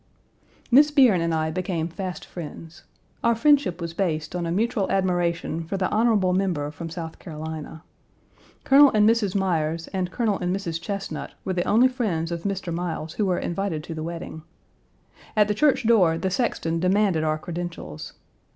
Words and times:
Miss 0.71 0.89
Bierne 0.89 1.21
and 1.21 1.31
I 1.31 1.51
became 1.51 1.87
fast 1.87 2.25
friends. 2.25 2.85
Our 3.23 3.35
friendship 3.35 3.79
was 3.79 3.93
based 3.93 4.35
on 4.35 4.47
a 4.47 4.51
mutual 4.51 4.89
admiration 4.91 5.63
for 5.65 5.77
the 5.77 5.87
honorable 5.91 6.33
member 6.33 6.71
from 6.71 6.89
South 6.89 7.19
Carolina. 7.19 7.83
Colonel 8.63 8.89
and 8.95 9.07
Mrs. 9.07 9.35
Myers 9.35 9.87
and 9.89 10.09
Colonel 10.09 10.39
and 10.39 10.55
Mrs. 10.55 10.81
Chesnut 10.81 11.35
were 11.45 11.53
the 11.53 11.67
only 11.67 11.87
friends 11.87 12.31
of 12.31 12.45
Mr. 12.45 12.73
Miles 12.73 13.13
who 13.13 13.27
were 13.27 13.37
invited 13.37 13.83
to 13.83 13.93
the 13.93 14.01
wedding. 14.01 14.41
At 15.35 15.47
the 15.47 15.53
church 15.53 15.85
door 15.85 16.17
the 16.17 16.31
sexton 16.31 16.79
demanded 16.79 17.23
our 17.23 17.37
credentials. 17.37 18.13